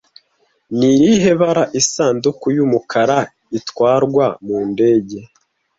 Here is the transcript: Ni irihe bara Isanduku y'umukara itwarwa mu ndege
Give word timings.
Ni 0.77 0.89
irihe 0.95 1.31
bara 1.41 1.63
Isanduku 1.79 2.45
y'umukara 2.57 3.19
itwarwa 3.57 4.25
mu 4.45 4.59
ndege 4.71 5.19